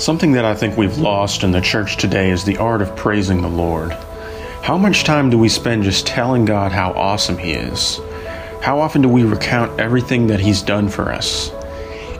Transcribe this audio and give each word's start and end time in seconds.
Something 0.00 0.32
that 0.32 0.46
I 0.46 0.54
think 0.54 0.78
we've 0.78 0.96
lost 0.96 1.44
in 1.44 1.50
the 1.50 1.60
church 1.60 1.98
today 1.98 2.30
is 2.30 2.42
the 2.42 2.56
art 2.56 2.80
of 2.80 2.96
praising 2.96 3.42
the 3.42 3.50
Lord. 3.50 3.92
How 4.62 4.78
much 4.78 5.04
time 5.04 5.28
do 5.28 5.36
we 5.36 5.50
spend 5.50 5.82
just 5.82 6.06
telling 6.06 6.46
God 6.46 6.72
how 6.72 6.92
awesome 6.92 7.36
He 7.36 7.52
is? 7.52 8.00
How 8.62 8.80
often 8.80 9.02
do 9.02 9.10
we 9.10 9.24
recount 9.24 9.78
everything 9.78 10.28
that 10.28 10.40
He's 10.40 10.62
done 10.62 10.88
for 10.88 11.12
us? 11.12 11.52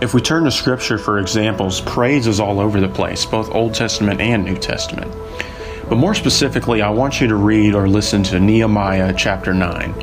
If 0.02 0.12
we 0.12 0.20
turn 0.20 0.44
to 0.44 0.50
Scripture 0.50 0.98
for 0.98 1.20
examples, 1.20 1.80
praise 1.80 2.26
is 2.26 2.38
all 2.38 2.60
over 2.60 2.82
the 2.82 2.88
place, 2.88 3.24
both 3.24 3.54
Old 3.54 3.74
Testament 3.74 4.20
and 4.20 4.44
New 4.44 4.58
Testament. 4.58 5.10
But 5.88 5.96
more 5.96 6.14
specifically, 6.14 6.82
I 6.82 6.90
want 6.90 7.18
you 7.18 7.28
to 7.28 7.36
read 7.36 7.74
or 7.74 7.88
listen 7.88 8.22
to 8.24 8.38
Nehemiah 8.38 9.14
chapter 9.16 9.54
9. 9.54 9.94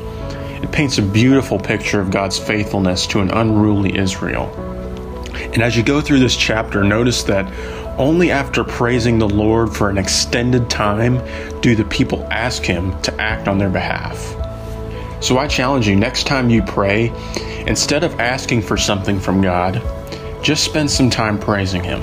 It 0.64 0.72
paints 0.72 0.98
a 0.98 1.02
beautiful 1.02 1.60
picture 1.60 2.00
of 2.00 2.10
God's 2.10 2.40
faithfulness 2.40 3.06
to 3.06 3.20
an 3.20 3.30
unruly 3.30 3.96
Israel. 3.96 4.67
And 5.52 5.62
as 5.62 5.76
you 5.76 5.82
go 5.82 6.00
through 6.00 6.20
this 6.20 6.36
chapter, 6.36 6.84
notice 6.84 7.22
that 7.24 7.50
only 7.98 8.30
after 8.30 8.64
praising 8.64 9.18
the 9.18 9.28
Lord 9.28 9.74
for 9.74 9.90
an 9.90 9.98
extended 9.98 10.70
time 10.70 11.20
do 11.60 11.74
the 11.74 11.84
people 11.84 12.26
ask 12.30 12.62
Him 12.62 13.00
to 13.02 13.20
act 13.20 13.48
on 13.48 13.58
their 13.58 13.70
behalf. 13.70 14.34
So 15.20 15.38
I 15.38 15.48
challenge 15.48 15.88
you 15.88 15.96
next 15.96 16.26
time 16.26 16.48
you 16.48 16.62
pray, 16.62 17.12
instead 17.66 18.04
of 18.04 18.20
asking 18.20 18.62
for 18.62 18.76
something 18.76 19.18
from 19.18 19.42
God, 19.42 19.82
just 20.42 20.64
spend 20.64 20.90
some 20.90 21.10
time 21.10 21.38
praising 21.38 21.82
Him 21.82 22.00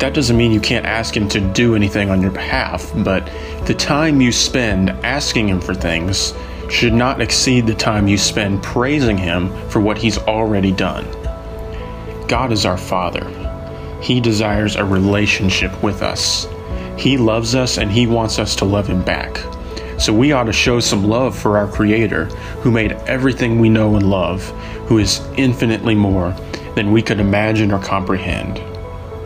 that 0.00 0.14
doesn't 0.14 0.36
mean 0.36 0.50
you 0.50 0.60
can't 0.60 0.86
ask 0.86 1.14
Him 1.14 1.28
to 1.28 1.40
do 1.40 1.76
anything 1.76 2.08
on 2.08 2.22
your 2.22 2.30
behalf, 2.30 2.90
but 3.04 3.30
the 3.66 3.74
time 3.74 4.22
you 4.22 4.32
spend 4.32 4.90
asking 5.04 5.48
Him 5.48 5.60
for 5.60 5.74
things 5.74 6.32
should 6.70 6.94
not 6.94 7.20
exceed 7.20 7.66
the 7.66 7.74
time 7.74 8.08
you 8.08 8.16
spend 8.16 8.62
praising 8.62 9.18
Him 9.18 9.52
for 9.68 9.80
what 9.80 9.98
He's 9.98 10.16
already 10.16 10.72
done. 10.72 11.04
God 12.30 12.52
is 12.52 12.64
our 12.64 12.78
Father. 12.78 13.28
He 14.00 14.20
desires 14.20 14.76
a 14.76 14.84
relationship 14.84 15.82
with 15.82 16.00
us. 16.00 16.46
He 16.96 17.18
loves 17.18 17.56
us 17.56 17.76
and 17.76 17.90
He 17.90 18.06
wants 18.06 18.38
us 18.38 18.54
to 18.56 18.64
love 18.64 18.86
Him 18.86 19.02
back. 19.02 19.38
So 19.98 20.12
we 20.12 20.30
ought 20.30 20.44
to 20.44 20.52
show 20.52 20.78
some 20.78 21.08
love 21.08 21.36
for 21.36 21.58
our 21.58 21.66
Creator, 21.66 22.26
who 22.62 22.70
made 22.70 22.92
everything 23.08 23.58
we 23.58 23.68
know 23.68 23.96
and 23.96 24.08
love, 24.08 24.48
who 24.86 24.98
is 24.98 25.20
infinitely 25.36 25.96
more 25.96 26.30
than 26.76 26.92
we 26.92 27.02
could 27.02 27.18
imagine 27.18 27.72
or 27.72 27.82
comprehend 27.82 28.58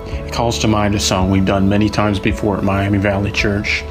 It 0.07 0.33
calls 0.33 0.59
to 0.61 0.67
mind 0.69 0.95
a 0.95 0.99
song 0.99 1.31
we've 1.31 1.45
done 1.45 1.69
many 1.69 1.91
times 1.91 2.19
before 2.19 2.57
at 2.57 2.65
Miami 2.65 2.97
Valley 2.97 3.33
Church. 3.33 3.85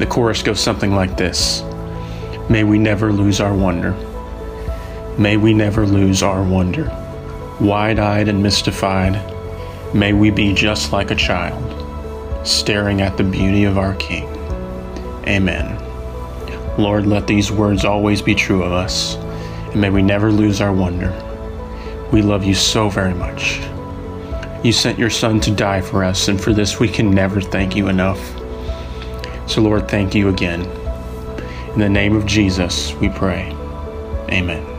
The 0.00 0.06
chorus 0.06 0.42
goes 0.42 0.58
something 0.58 0.96
like 0.96 1.16
this 1.16 1.62
May 2.50 2.64
we 2.64 2.76
never 2.76 3.12
lose 3.12 3.40
our 3.40 3.54
wonder. 3.54 3.92
May 5.16 5.36
we 5.36 5.54
never 5.54 5.86
lose 5.86 6.24
our 6.24 6.42
wonder. 6.42 7.04
Wide 7.60 7.98
eyed 7.98 8.28
and 8.28 8.40
mystified, 8.40 9.20
may 9.92 10.12
we 10.12 10.30
be 10.30 10.54
just 10.54 10.92
like 10.92 11.10
a 11.10 11.16
child, 11.16 12.46
staring 12.46 13.00
at 13.00 13.16
the 13.16 13.24
beauty 13.24 13.64
of 13.64 13.78
our 13.78 13.94
King. 13.96 14.28
Amen. 15.26 15.76
Lord, 16.78 17.06
let 17.06 17.26
these 17.26 17.50
words 17.50 17.84
always 17.84 18.22
be 18.22 18.36
true 18.36 18.62
of 18.62 18.70
us, 18.70 19.16
and 19.72 19.80
may 19.80 19.90
we 19.90 20.02
never 20.02 20.30
lose 20.30 20.60
our 20.60 20.72
wonder. 20.72 21.12
We 22.12 22.22
love 22.22 22.44
you 22.44 22.54
so 22.54 22.88
very 22.88 23.12
much. 23.12 23.60
You 24.62 24.72
sent 24.72 24.96
your 24.96 25.10
Son 25.10 25.40
to 25.40 25.50
die 25.50 25.80
for 25.80 26.04
us, 26.04 26.28
and 26.28 26.40
for 26.40 26.52
this 26.52 26.78
we 26.78 26.88
can 26.88 27.10
never 27.10 27.40
thank 27.40 27.74
you 27.74 27.88
enough. 27.88 28.20
So, 29.48 29.62
Lord, 29.62 29.88
thank 29.88 30.14
you 30.14 30.28
again. 30.28 30.62
In 31.72 31.80
the 31.80 31.88
name 31.88 32.14
of 32.14 32.24
Jesus, 32.24 32.94
we 32.94 33.08
pray. 33.08 33.50
Amen. 34.30 34.77